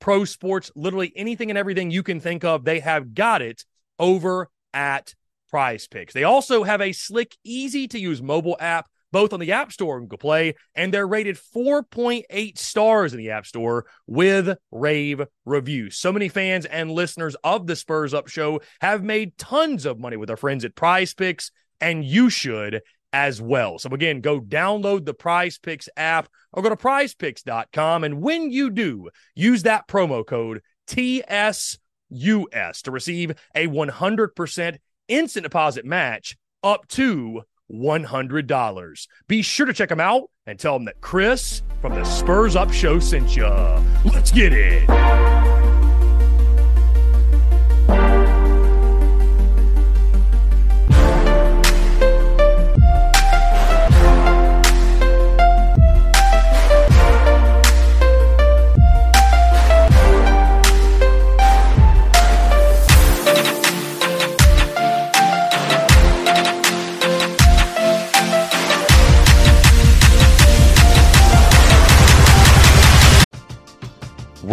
[0.00, 2.64] pro sports, literally anything and everything you can think of.
[2.64, 3.64] They have got it
[3.98, 5.14] over at
[5.50, 6.12] Prize Picks.
[6.12, 9.96] They also have a slick, easy to use mobile app, both on the App Store
[9.96, 15.96] and Google Play, and they're rated 4.8 stars in the App Store with rave reviews.
[15.98, 20.16] So many fans and listeners of the Spurs Up Show have made tons of money
[20.16, 21.50] with their friends at Prize Picks,
[21.80, 22.82] and you should
[23.16, 23.78] as well.
[23.78, 28.04] So again, go download the Prize Picks app or go to prizepicks.com.
[28.04, 31.78] And when you do, use that promo code TSUS
[32.10, 34.76] to receive a 100%
[35.08, 37.40] instant deposit match up to
[37.72, 39.06] $100.
[39.28, 42.70] Be sure to check them out and tell them that Chris from the Spurs Up
[42.70, 43.46] Show sent you.
[44.04, 45.35] Let's get it.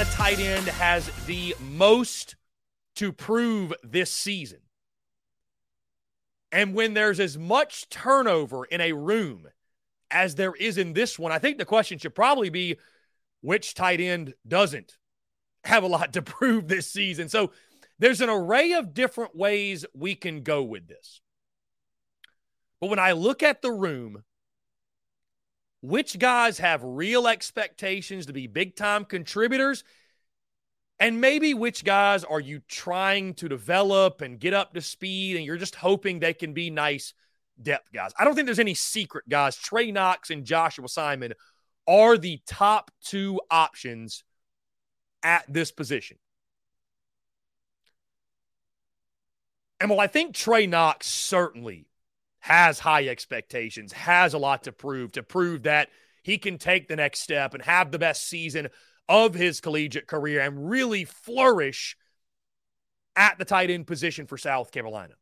[0.00, 2.36] Carolina tight end has the most
[2.96, 4.60] to prove this season?
[6.50, 9.46] And when there's as much turnover in a room
[10.10, 12.76] as there is in this one, I think the question should probably be
[13.42, 14.96] which tight end doesn't
[15.64, 17.28] have a lot to prove this season.
[17.28, 17.52] So
[17.98, 21.20] there's an array of different ways we can go with this.
[22.80, 24.24] But when I look at the room,
[25.82, 29.84] which guys have real expectations to be big time contributors?
[30.98, 35.46] And maybe which guys are you trying to develop and get up to speed and
[35.46, 37.14] you're just hoping they can be nice
[37.60, 38.12] depth guys?
[38.18, 39.56] I don't think there's any secret guys.
[39.56, 41.32] Trey Knox and Joshua Simon
[41.88, 44.24] are the top two options
[45.22, 46.18] at this position.
[49.80, 51.86] And well, I think Trey Knox certainly
[52.40, 55.88] has high expectations, has a lot to prove, to prove that
[56.22, 58.68] he can take the next step and have the best season
[59.08, 61.96] of his collegiate career and really flourish
[63.16, 65.14] at the tight end position for South Carolina.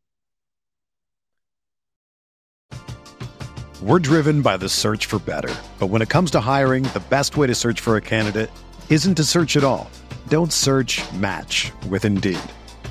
[3.80, 5.54] We're driven by the search for better.
[5.78, 8.50] But when it comes to hiring, the best way to search for a candidate
[8.90, 9.88] isn't to search at all.
[10.28, 12.40] Don't search match with Indeed.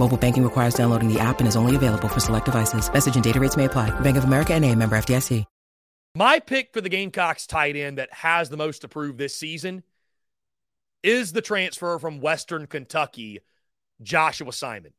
[0.00, 2.90] Mobile banking requires downloading the app and is only available for select devices.
[2.90, 3.90] Message and data rates may apply.
[4.00, 5.44] Bank of America and a member FDIC.
[6.16, 9.84] My pick for the Gamecocks tight end that has the most to prove this season
[11.04, 13.40] is the transfer from Western Kentucky,
[14.02, 14.92] Joshua Simon.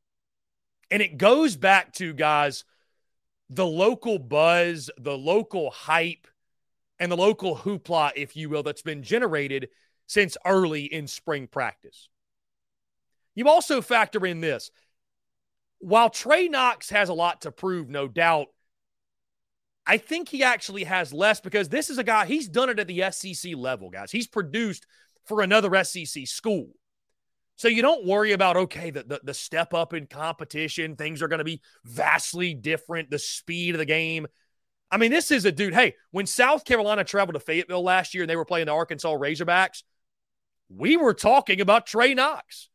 [0.90, 2.64] And it goes back to, guys,
[3.50, 6.28] the local buzz, the local hype,
[7.00, 9.70] and the local hoopla, if you will, that's been generated
[10.08, 12.08] since early in spring practice.
[13.36, 14.72] You also factor in this.
[15.82, 18.48] While Trey Knox has a lot to prove, no doubt,
[19.86, 22.88] I think he actually has less because this is a guy, he's done it at
[22.88, 24.12] the SEC level, guys.
[24.12, 24.86] He's produced
[25.26, 26.70] for another SEC school.
[27.56, 31.28] So you don't worry about, okay, the, the, the step up in competition, things are
[31.28, 34.26] going to be vastly different, the speed of the game.
[34.90, 35.76] I mean, this is a dude.
[35.76, 39.14] Hey, when South Carolina traveled to Fayetteville last year and they were playing the Arkansas
[39.14, 39.84] Razorbacks,
[40.70, 42.71] we were talking about Trey Knox.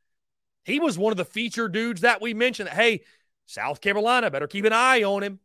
[0.67, 2.67] He was one of the feature dudes that we mentioned.
[2.67, 3.03] That, hey,
[3.47, 5.39] South Carolina better keep an eye on him.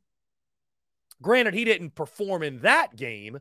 [1.22, 3.40] Granted, he didn't perform in that game,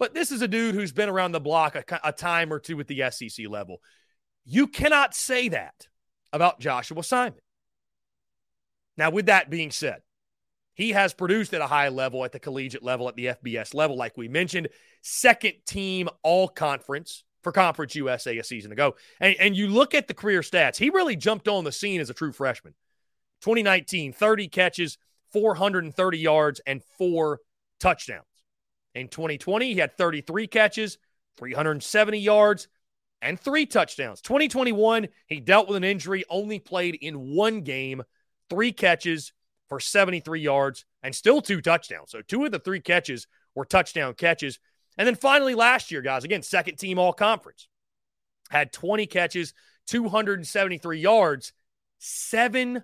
[0.00, 2.80] but this is a dude who's been around the block a, a time or two
[2.80, 3.80] at the SEC level.
[4.44, 5.86] You cannot say that
[6.32, 7.38] about Joshua Simon.
[8.96, 10.02] Now, with that being said,
[10.74, 13.96] he has produced at a high level at the collegiate level, at the FBS level,
[13.96, 14.68] like we mentioned,
[15.00, 18.94] second team all conference for Conference USA a season ago.
[19.20, 22.10] And, and you look at the career stats, he really jumped on the scene as
[22.10, 22.74] a true freshman.
[23.40, 24.98] 2019, 30 catches,
[25.32, 27.40] 430 yards, and four
[27.80, 28.26] touchdowns.
[28.94, 30.98] In 2020, he had 33 catches,
[31.38, 32.68] 370 yards,
[33.22, 34.20] and three touchdowns.
[34.20, 38.02] 2021, he dealt with an injury, only played in one game,
[38.50, 39.32] three catches
[39.70, 42.10] for 73 yards, and still two touchdowns.
[42.10, 44.58] So two of the three catches were touchdown catches.
[44.98, 47.68] And then finally, last year, guys, again, second team all conference,
[48.50, 49.54] had 20 catches,
[49.86, 51.52] 273 yards,
[51.98, 52.82] seven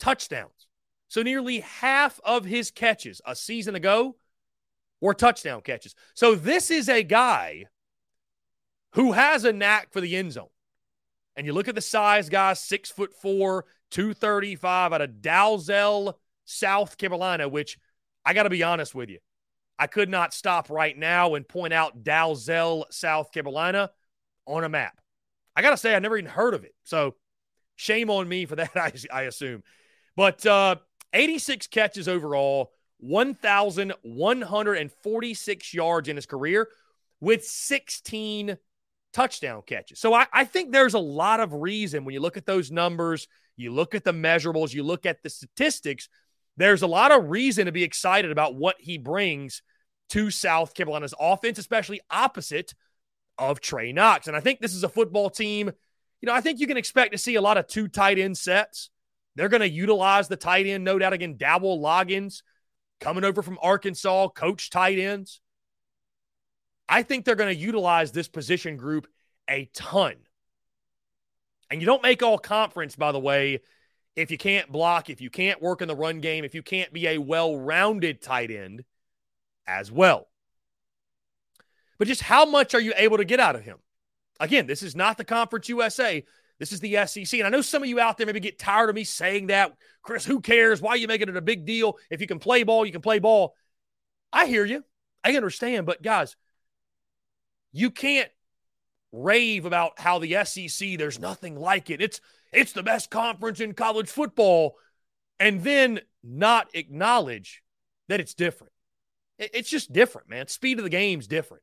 [0.00, 0.66] touchdowns.
[1.08, 4.16] So nearly half of his catches a season ago
[5.00, 5.94] were touchdown catches.
[6.14, 7.66] So this is a guy
[8.94, 10.48] who has a knack for the end zone.
[11.36, 16.14] And you look at the size, guys, six foot four, 235 out of Dalzell,
[16.44, 17.78] South Carolina, which
[18.24, 19.18] I got to be honest with you.
[19.82, 23.90] I could not stop right now and point out Dalzell, South Carolina
[24.46, 24.96] on a map.
[25.56, 26.72] I got to say, I never even heard of it.
[26.84, 27.16] So
[27.74, 29.64] shame on me for that, I, I assume.
[30.14, 30.76] But uh,
[31.12, 36.68] 86 catches overall, 1,146 yards in his career
[37.20, 38.56] with 16
[39.12, 39.98] touchdown catches.
[39.98, 43.26] So I, I think there's a lot of reason when you look at those numbers,
[43.56, 46.08] you look at the measurables, you look at the statistics,
[46.56, 49.60] there's a lot of reason to be excited about what he brings
[50.12, 52.74] to South Carolina's offense, especially opposite
[53.38, 54.26] of Trey Knox.
[54.26, 55.72] And I think this is a football team.
[56.20, 58.36] You know, I think you can expect to see a lot of two tight end
[58.36, 58.90] sets.
[59.36, 62.42] They're going to utilize the tight end, no doubt, again, Dowell Loggains
[63.00, 65.40] coming over from Arkansas, coach tight ends.
[66.90, 69.06] I think they're going to utilize this position group
[69.48, 70.16] a ton.
[71.70, 73.62] And you don't make all conference, by the way,
[74.14, 76.92] if you can't block, if you can't work in the run game, if you can't
[76.92, 78.84] be a well rounded tight end
[79.66, 80.28] as well.
[81.98, 83.78] But just how much are you able to get out of him?
[84.40, 86.24] Again, this is not the Conference USA.
[86.58, 87.38] This is the SEC.
[87.38, 89.74] And I know some of you out there maybe get tired of me saying that.
[90.02, 90.80] Chris, who cares?
[90.80, 91.96] Why are you making it a big deal?
[92.10, 93.54] If you can play ball, you can play ball.
[94.32, 94.84] I hear you.
[95.22, 95.86] I understand.
[95.86, 96.36] But guys,
[97.72, 98.30] you can't
[99.12, 102.00] rave about how the SEC, there's nothing like it.
[102.00, 102.20] It's
[102.52, 104.76] it's the best conference in college football,
[105.40, 107.62] and then not acknowledge
[108.08, 108.72] that it's different.
[109.52, 110.48] It's just different, man.
[110.48, 111.62] Speed of the game's different.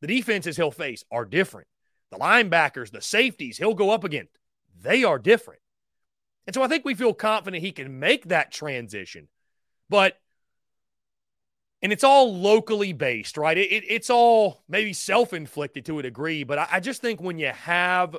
[0.00, 1.68] The defenses he'll face are different.
[2.10, 4.38] The linebackers, the safeties he'll go up against,
[4.82, 5.60] they are different.
[6.46, 9.28] And so I think we feel confident he can make that transition.
[9.88, 10.18] But
[11.84, 13.58] and it's all locally based, right?
[13.58, 17.20] It, it, it's all maybe self inflicted to a degree, but I, I just think
[17.20, 18.16] when you have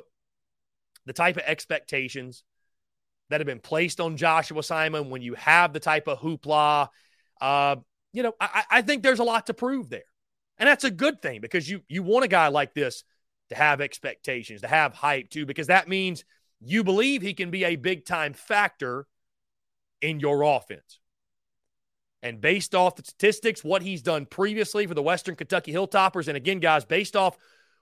[1.04, 2.44] the type of expectations
[3.28, 6.88] that have been placed on Joshua Simon, when you have the type of hoopla,
[7.40, 7.76] uh,
[8.16, 10.08] you know, I, I think there's a lot to prove there,
[10.56, 13.04] and that's a good thing because you you want a guy like this
[13.50, 16.24] to have expectations, to have hype too, because that means
[16.60, 19.06] you believe he can be a big time factor
[20.00, 20.98] in your offense.
[22.22, 26.38] And based off the statistics, what he's done previously for the Western Kentucky Hilltoppers, and
[26.38, 27.36] again, guys, based off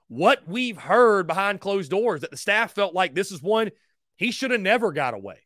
[0.09, 3.71] what we've heard behind closed doors, that the staff felt like this is one
[4.17, 5.39] he should have never got away.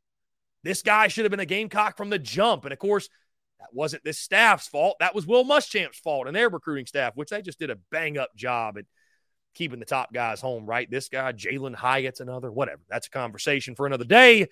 [0.63, 2.65] This guy should have been a Gamecock from the jump.
[2.65, 3.07] And of course,
[3.59, 4.97] that wasn't this staff's fault.
[4.99, 8.17] That was Will Muschamp's fault and their recruiting staff, which they just did a bang
[8.17, 8.85] up job at
[9.53, 10.89] keeping the top guys home, right?
[10.89, 12.81] This guy, Jalin Hyatt's another, whatever.
[12.89, 14.47] That's a conversation for another day.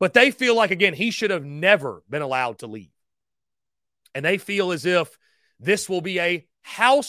[0.00, 2.90] But they feel like, again, he should have never been allowed to leave
[4.14, 5.18] and they feel as if
[5.60, 7.08] this will be a house.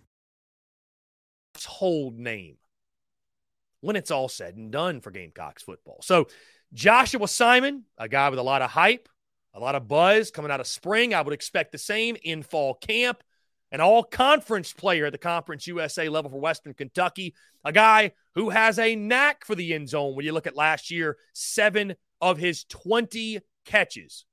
[1.65, 2.57] Hold name
[3.81, 5.99] when it's all said and done for Gamecocks football.
[6.01, 6.27] So,
[6.73, 9.09] Joshua Simon, a guy with a lot of hype,
[9.53, 11.13] a lot of buzz coming out of spring.
[11.13, 13.23] I would expect the same in fall camp.
[13.73, 18.49] An all conference player at the Conference USA level for Western Kentucky, a guy who
[18.49, 20.15] has a knack for the end zone.
[20.15, 24.25] When you look at last year, seven of his 20 catches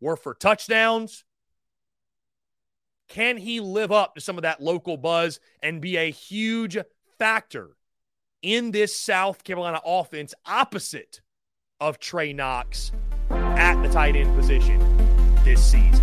[0.00, 1.24] were for touchdowns.
[3.08, 6.78] Can he live up to some of that local buzz and be a huge
[7.18, 7.76] factor
[8.42, 11.20] in this South Carolina offense opposite
[11.80, 12.92] of Trey Knox
[13.30, 14.78] at the tight end position
[15.44, 16.02] this season?